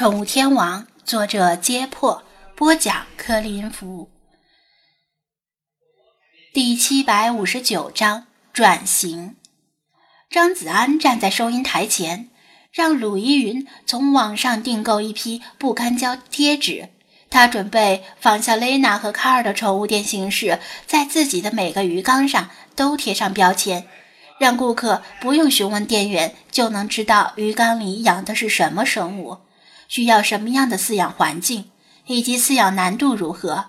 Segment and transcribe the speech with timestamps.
[0.00, 2.24] 宠物天王》，作者：揭破，
[2.56, 4.08] 播讲：柯林福。
[6.54, 9.36] 第七百五十九章转型。
[10.30, 12.30] 张子安站在收银台前，
[12.72, 16.88] 让鲁依云从网上订购一批不干胶贴纸。
[17.28, 23.86] 他准备仿效雷娜和卡尔的宠物店形式，在自己的每个鱼缸上都贴上标签，
[24.38, 29.36] 让顾客不用询问店员就能知道鱼缸里养的是什么生物，
[29.90, 31.70] 需要什么样的饲养环境，
[32.06, 33.66] 以及饲养难度如何。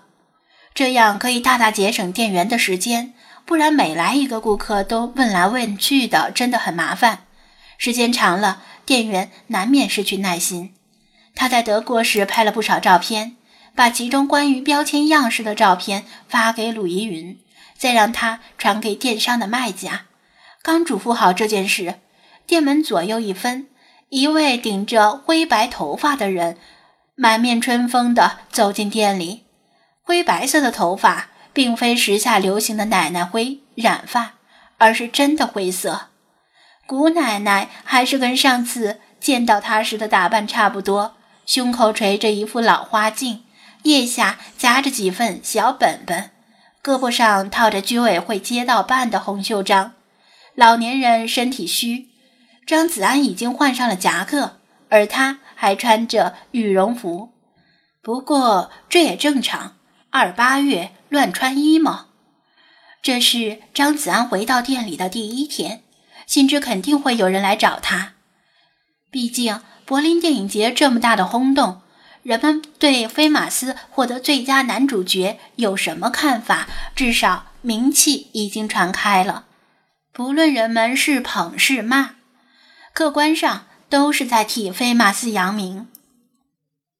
[0.72, 3.12] 这样可以大大节省店员的时间，
[3.44, 7.26] 不然每来一个顾客都问来问去的，真的很麻烦。
[7.76, 10.72] 时间长了，店员难免失去耐心。
[11.34, 13.36] 他在德国时拍了不少照片。
[13.74, 17.40] 把其中关于标签样式的照片发给鲁依云，
[17.78, 20.02] 再让他传给电商的卖家。
[20.60, 21.94] 刚嘱咐好这件事，
[22.46, 23.68] 店门左右一分，
[24.12, 26.58] 一位顶着灰白头发的人
[27.14, 29.44] 满面春风地走进店里。
[30.02, 34.34] 灰白色的头发并非时下流行的奶奶灰染发，
[34.76, 36.08] 而是真的灰色。
[36.86, 41.14] 古奶奶还是跟上次见到她时的打扮差不多，
[41.46, 43.44] 胸口垂着一副老花镜。
[43.84, 46.30] 腋下夹着几份小本本，
[46.84, 49.94] 胳膊上套着居委会街道办的红袖章。
[50.54, 52.08] 老年人身体虚，
[52.66, 57.32] 张子安已经换上了夹克，而他还穿着羽绒服。
[58.00, 59.76] 不过这也正常，
[60.10, 62.06] 二八月乱穿衣嘛。
[63.02, 65.82] 这是张子安回到店里的第一天，
[66.26, 68.12] 心知肯定会有人来找他。
[69.10, 71.82] 毕竟柏林电影节这么大的轰动。
[72.22, 76.68] 人们对菲马斯获得最佳男主角有什么看法？
[76.94, 79.46] 至少名气已经传开了。
[80.12, 82.10] 不论人们是捧是骂，
[82.92, 85.88] 客观上都是在替菲马斯扬名。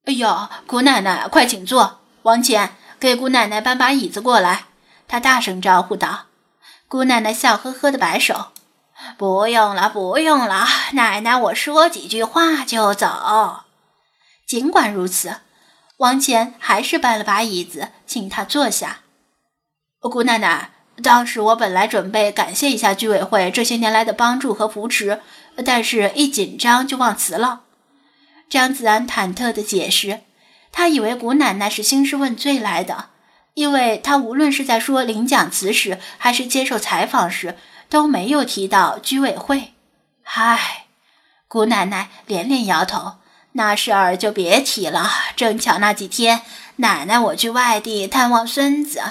[0.05, 1.99] 哎呦，姑奶奶，快请坐！
[2.23, 4.65] 王前，给姑奶奶搬把椅子过来。
[5.07, 6.25] 他大声招呼道。
[6.87, 8.47] 姑奶奶笑呵呵的摆手
[9.17, 13.63] ：“不用了，不用了，奶奶，我说几句话就走。”
[14.47, 15.37] 尽管如此，
[15.97, 18.99] 王乾还是搬了把椅子，请他坐下。
[19.99, 25.21] 姑奶奶，当时我本来准备感谢一下居委会这些年来的帮助和扶持，
[25.65, 27.61] 但是一紧张就忘词了。
[28.49, 30.21] 张子安忐忑地解释，
[30.71, 33.09] 他以为姑奶奶是兴师问罪来的，
[33.53, 37.57] 因为他无论是在说领奖词时，还是接受采访时，
[37.89, 39.73] 都没有提到居委会。
[40.23, 40.85] 唉，
[41.47, 43.15] 姑奶奶连连摇头。
[43.55, 45.07] 那事儿就别提了。
[45.35, 46.41] 正巧那几天，
[46.77, 49.01] 奶奶我去外地探望孙子，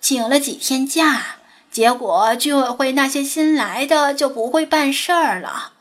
[0.00, 1.36] 请了几天假，
[1.70, 5.72] 结果居委会那些新来的就不会办事儿了。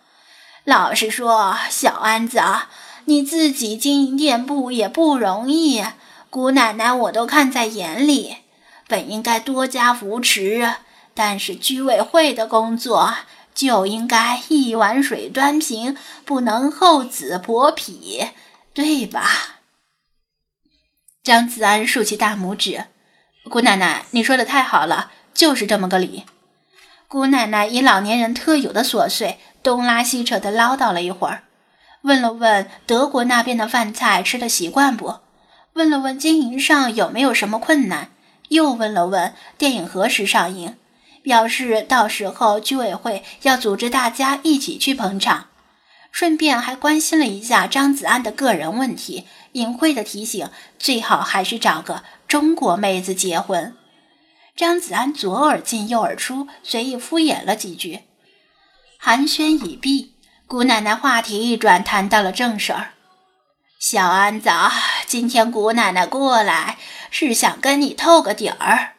[0.70, 2.40] 老实说，小安子，
[3.06, 5.84] 你自己经营店铺也不容易，
[6.30, 8.38] 姑奶奶我都看在眼里，
[8.88, 10.76] 本应该多加扶持，
[11.16, 13.16] 但是居委会的工作。
[13.56, 18.28] 就应该一碗水端平，不能厚此薄彼，
[18.74, 19.58] 对吧？
[21.24, 22.86] 张子安竖起大拇指
[23.50, 26.26] ：“姑奶奶，你说的太好了，就是这么个理。”
[27.10, 31.44] 姑奶奶以老年人特有的琐碎，东拉西扯的唠叨了一会儿，
[32.02, 35.16] 问了问德国那边的饭菜吃的习惯不，
[35.74, 38.12] 问了问经营上有没有什么困难，
[38.50, 40.76] 又问了问电影何时上映。
[41.22, 45.48] 表示到时候居委会要组织大家一起去捧场，
[46.12, 50.50] 顺便还关心了一下张子安的个人问题，隐晦的提醒
[50.80, 53.76] 最好还是找个中国妹子结婚。
[54.56, 58.00] 张子安左耳进右耳出，随意敷衍了几句。
[59.02, 60.14] 寒暄已毕，
[60.46, 62.92] 姑奶奶话题一转，谈到了正事儿。
[63.80, 64.50] 小安子，
[65.08, 66.78] 今天姑奶奶过来
[67.10, 68.96] 是想跟你透个底儿。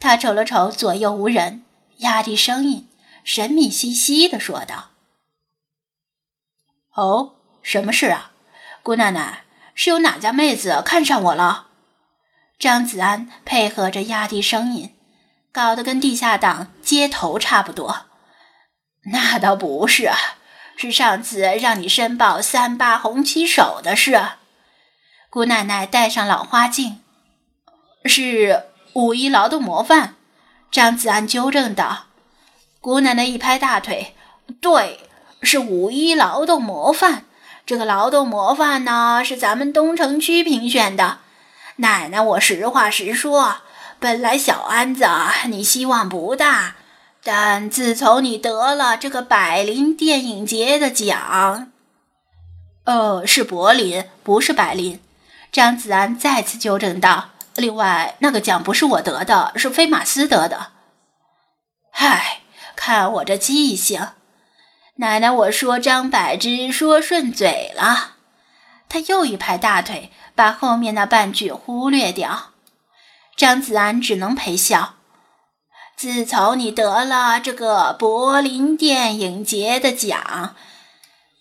[0.00, 1.62] 他瞅了瞅左右无人，
[1.98, 2.88] 压低声音，
[3.22, 4.92] 神秘兮兮地说道
[6.96, 8.32] ：“哦，什么事啊？
[8.82, 11.66] 姑奶奶，是有哪家妹子看上我了？”
[12.58, 14.96] 张子安配合着压低声音，
[15.52, 18.06] 搞得跟地下党接头差不多。
[19.12, 20.10] “那倒不是，
[20.76, 24.20] 是上次让你申报三八红旗手的事。”
[25.30, 27.00] 姑奶奶戴上老花镜，
[28.04, 28.64] 是。
[28.94, 30.16] 五一劳动模范，
[30.72, 32.06] 张子安纠正道。
[32.80, 34.16] 姑奶奶一拍大腿
[34.60, 35.06] ：“对，
[35.42, 37.26] 是五一劳动模范。
[37.64, 41.18] 这个劳动模范呢，是咱们东城区评选的。
[41.76, 43.58] 奶奶，我实话实说，
[44.00, 45.06] 本来小安子
[45.44, 46.74] 你希望不大，
[47.22, 51.72] 但自从你得了这个百灵电影节的奖，
[52.84, 55.00] 呃，是柏林，不是柏林。
[55.52, 57.30] 张子安再次纠正道。
[57.56, 60.68] 另外，那个奖不是我得的，是菲马斯得的。
[61.90, 62.40] 嗨，
[62.76, 64.08] 看我这记性！
[64.96, 68.14] 奶奶，我说张柏芝说顺嘴了。
[68.88, 72.52] 他又一拍大腿，把后面那半句忽略掉。
[73.36, 74.94] 张子安只能陪笑。
[75.98, 80.54] 自从你得了这个柏林电影节的奖，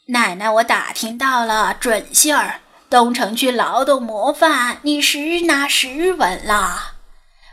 [0.08, 2.62] 奶奶，我打听到了准信儿。
[2.90, 6.94] 东城区劳动模范，你十拿十稳了。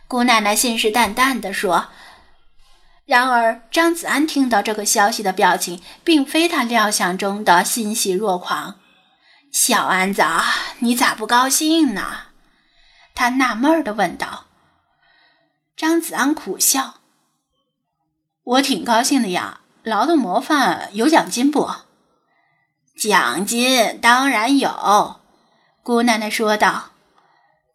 [0.08, 1.88] 姑奶奶信誓旦旦地说。
[3.04, 8.76] 然而，张子安听到这个消息的表情，并非他料想中的欣喜若狂。
[9.52, 10.22] 小安子，
[10.78, 12.02] 你咋不高兴呢？
[13.14, 14.46] 他纳闷地问道。
[15.76, 17.00] 张子安苦笑
[18.44, 21.68] ：“我挺高兴的呀，劳动模范有奖金不？
[22.96, 25.16] 奖金当然有。”
[25.82, 26.92] 姑奶奶说道：“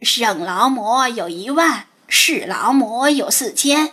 [0.01, 3.91] 省劳模有一万，市劳模有四千，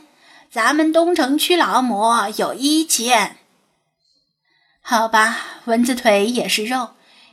[0.50, 3.38] 咱们东城区劳模有一千。
[4.80, 6.90] 好吧，蚊子腿也是肉，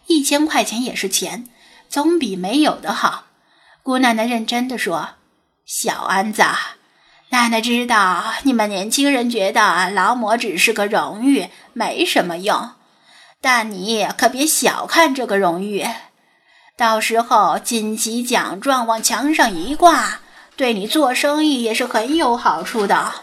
[0.08, 1.48] 一千块钱也是钱，
[1.88, 3.25] 总比没有的好。”
[3.84, 5.12] 姑奶奶认真的说
[5.65, 6.44] ：“小安子，
[7.30, 12.71] 奶奶知道你们年轻人觉得劳模只是个荣誉，没什么用，
[13.39, 15.86] 但你可别小看这个荣誉。”
[16.75, 20.19] 到时候锦旗奖状往墙上一挂，
[20.57, 23.13] 对你做生意也是很有好处的。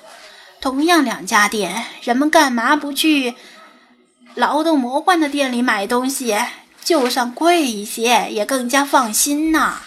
[0.60, 3.34] 同样两家店，人们干嘛不去
[4.34, 6.38] 劳动魔幻的店里买东西？
[6.82, 9.82] 就算贵一些，也更加放心呐。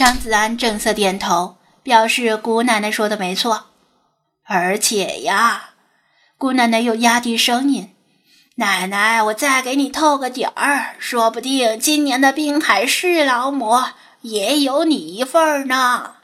[0.00, 3.66] 张子安正色点头，表示姑奶奶说的没错。
[4.44, 5.72] 而且呀，
[6.38, 7.94] 姑奶奶又压低声音。
[8.54, 13.92] 奶奶，我再给你透个底儿，说不定今年的滨海市劳模
[14.22, 16.14] 也有你一份呢。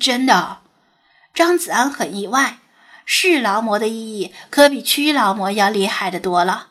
[0.00, 0.60] 真的，
[1.34, 2.60] 张子安很意外，
[3.04, 6.68] 市劳模的意义可比区劳模要厉害的多了。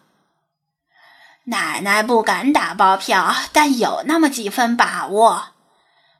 [1.44, 5.50] 奶奶不敢打包票，但有那么几分把握。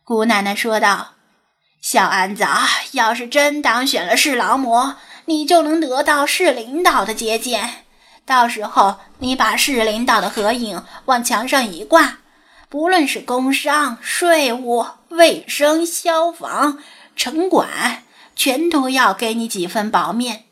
[0.08, 1.16] 姑奶奶说道
[1.84, 2.46] ：“小安子，
[2.94, 4.96] 要是真当选了市劳模，
[5.26, 7.84] 你就能得到市领导的接见。”
[8.26, 12.20] 到时候你把市领导的合影往墙上一挂，
[12.70, 16.82] 不论是工商、税务、卫生、消防、
[17.18, 18.04] 城管，
[18.34, 20.46] 全都要给你几分薄面。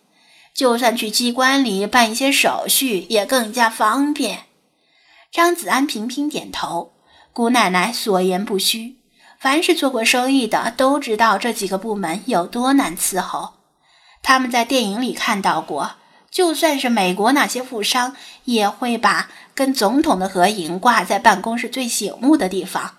[0.54, 4.48] 就算去机关里办一些手续，也更加方便。
[5.32, 6.92] 张子安频频点头，
[7.32, 8.98] 姑奶奶所言不虚。
[9.46, 13.54] 凡是做过生意的都知道这几个部门有多难伺候，
[14.24, 15.98] 他们在电影里看到过。
[16.32, 18.16] 就算是美国那些富商，
[18.46, 22.96] 也会把跟总统的合影挂在办公室最醒目的地方。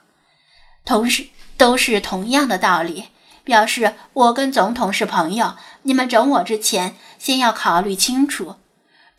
[0.84, 1.26] 同时，
[1.56, 3.06] 都是同样的道理，
[3.42, 5.56] 表示我跟总统是朋友。
[5.82, 8.54] 你们整我之前，先要考虑清楚。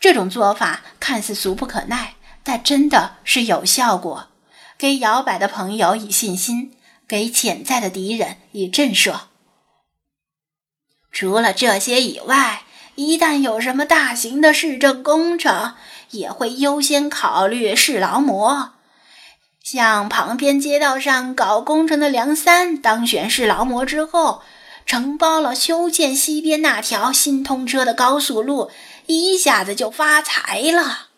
[0.00, 4.28] 这种做法看似俗不可耐，但真的是有效果，
[4.78, 6.72] 给摇摆的朋友以信心，
[7.08, 9.20] 给潜在的敌人以震慑。
[11.10, 12.64] 除了这些以外。
[13.00, 15.74] 一旦有什么大型的市政工程，
[16.10, 18.72] 也会优先考虑市劳模。
[19.62, 24.42] 像旁边街道上搞工程的梁三当选市劳模之后，
[24.84, 28.68] 承包了修建西边那条新通车的高速路，
[29.06, 31.10] 一下子就发财了。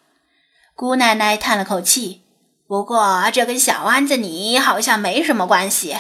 [0.75, 2.19] 姑奶奶叹了口气，
[2.70, 5.96] 不过这跟小安子你好像没什么关系。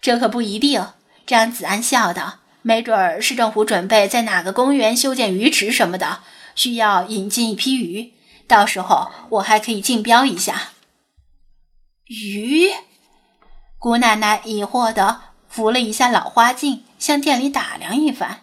[0.00, 0.86] 这可不一定。
[1.26, 2.34] 张子安笑道。
[2.62, 6.20] 没准儿市政府准备在哪个公园修建鱼池什么的，
[6.54, 8.12] 需要引进一批鱼，
[8.46, 10.68] 到时候我还可以竞标一下。
[12.04, 12.70] 鱼？
[13.80, 18.42] 姑奶奶疑惑地扶了一下老花镜，向店里打量一番。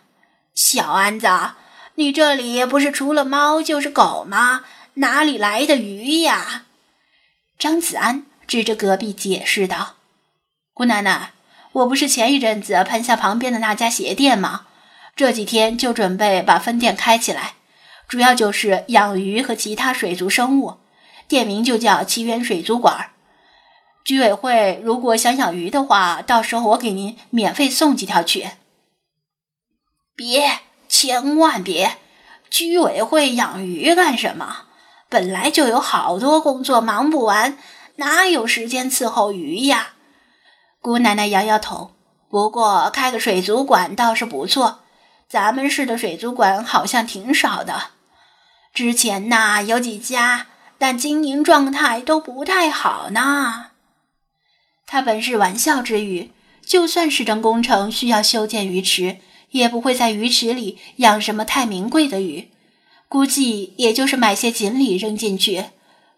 [0.54, 1.30] 小安子，
[1.96, 4.66] 你这里不是除了猫就是狗吗？
[4.96, 6.66] 哪里来的鱼呀？
[7.58, 9.96] 张子安指着隔壁解释道
[10.74, 11.32] ：“姑奶奶。”
[11.74, 14.68] 我不是前一阵子喷下旁边的那家鞋店吗？
[15.16, 17.56] 这几天就准备把分店开起来，
[18.08, 20.78] 主要就是养鱼和其他水族生物，
[21.28, 23.10] 店名就叫奇缘水族馆。
[24.06, 28.52] 居委会如果想养鱼的话，到时候我给您免费送几条去。
[30.16, 31.98] 别，千万别！
[32.52, 34.63] 居委会养鱼干什么？
[35.14, 37.56] 本来就有好多工作忙不完，
[37.98, 39.90] 哪有时间伺候鱼呀？
[40.82, 41.92] 姑奶奶摇摇头，
[42.32, 44.80] 不过开个水族馆倒是不错。
[45.30, 47.92] 咱们市的水族馆好像挺少的。
[48.74, 50.48] 之前呐有几家，
[50.80, 53.68] 但经营状态都不太好呢。
[54.88, 56.32] 他本是玩笑之语，
[56.66, 59.18] 就算市政工程需要修建鱼池，
[59.52, 62.50] 也不会在鱼池里养什么太名贵的鱼，
[63.14, 65.66] 估计也就是买些锦鲤扔进去。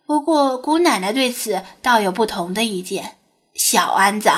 [0.06, 3.18] 不过姑奶奶对此倒有不同的意见。
[3.54, 4.30] 小安子，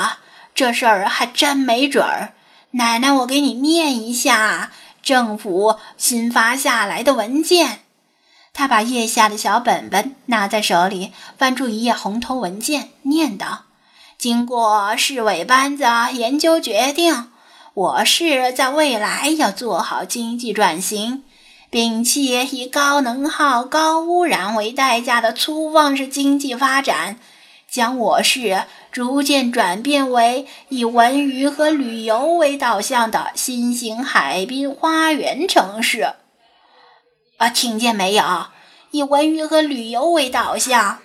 [0.56, 2.34] 这事儿还真没准儿。
[2.72, 4.72] 奶奶，我给你念一下
[5.04, 7.82] 政府新发下来的文件。
[8.54, 13.66] 他把腋下的小本本拿在手里，翻出一页红头文件，念道
[14.18, 15.84] ：“经过市委班子
[16.14, 17.30] 研究决定，
[17.76, 21.24] 我市在未来要做好经济转型。”
[21.77, 27.19] 摒弃以高能耗、高污染为代价的粗放式经济发展，
[27.69, 36.15] 将我市逐渐转变为以文娱和旅游为导向的新型海滨花园城市。
[37.38, 38.48] 啊，听见没有？
[38.89, 40.98] 以文娱和旅游为导向，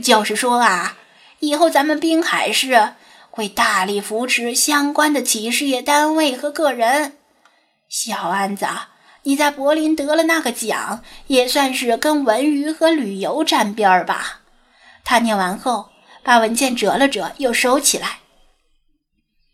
[0.00, 0.96] 就是说啊，
[1.40, 2.92] 以后咱们滨海市
[3.30, 7.16] 会大力扶持相关的企事业单位和个人。
[7.88, 8.64] 小安子。
[9.24, 14.40] 你在柏林得了那个奖，也算是跟文娱和旅游沾边儿吧？
[15.04, 15.90] 他念完后，
[16.22, 18.20] 把文件折了折，又收起来。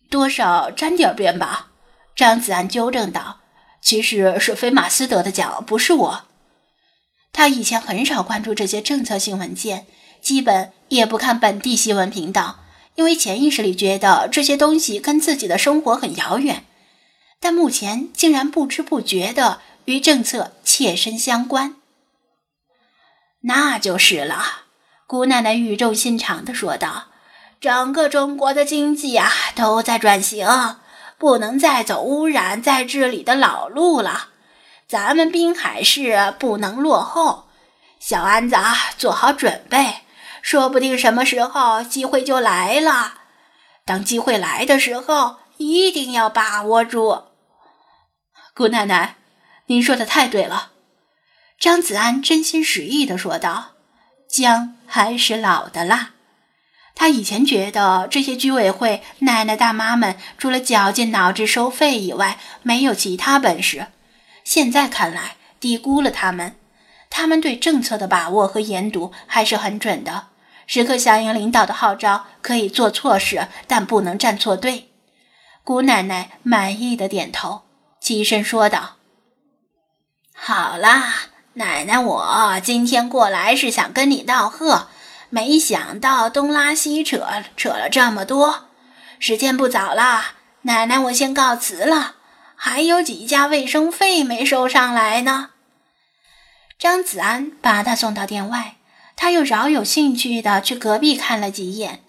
[0.09, 1.69] 多少沾点边吧？
[2.15, 3.41] 张子安纠正道
[3.83, 6.23] ：“其实是菲马斯得的奖，不是我。”
[7.33, 9.87] 他以前很少关注这些政策性文件，
[10.23, 12.61] 基本也不看本地新闻频道，
[12.95, 16.65] 因为潜意识里觉得这些东西跟自己的生活很遥远。
[17.47, 21.77] 但目前竟然不知不觉的与政策切身相关，
[23.43, 24.63] 那就是了。
[25.07, 27.05] 姑奶奶语重心长地说道
[27.63, 30.45] ：“整个中国的经济啊，都在转型，
[31.19, 34.31] 不能再走污染再治理的老路了。
[34.89, 37.45] 咱们滨海市不能落后。
[38.01, 39.99] 小安子啊，做好准备，
[40.43, 43.19] 说不定什么时候机会就来了。
[43.85, 47.26] 当机会来的时候。”一定要把握住，
[48.57, 49.17] 姑奶奶，
[49.67, 50.73] 您说的太对了。”
[51.61, 53.73] 张子安真心实意的说道
[54.27, 56.13] ，“姜还是老的辣。
[56.95, 63.89] 他以前觉得这些居委会奶奶大妈们除了绞尽脑汁收费以外，没有其他本事。
[64.43, 66.57] 现在看来，低估了他们。
[67.11, 70.29] 他们对政策的把握和研读还是很准的，
[70.67, 74.89] 时刻响应领导的号召，可以做错事，但不能站错队。”
[75.63, 77.66] 姑奶奶满意的点头，
[78.07, 78.99] 起身说道
[80.33, 81.13] ：“好啦，
[81.55, 84.87] 奶奶，我今天过来是想跟你道贺，
[85.29, 88.69] 没想到东拉西扯，扯了这么多。
[89.19, 90.23] 时间不早了，
[90.63, 92.15] 奶奶，我先告辞了。
[92.55, 95.51] 还有几家卫生费没收上来呢。”
[96.79, 98.77] 张子安把他送到店外，
[99.17, 102.05] 他又饶有兴趣的去隔壁看了几眼。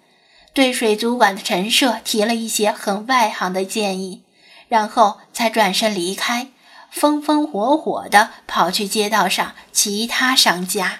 [0.54, 4.22] 对水族馆的陈设提了一些很外行的建议，
[4.68, 6.50] 然后才转身离开，
[6.90, 11.00] 风风火火地跑去街道上其他商家。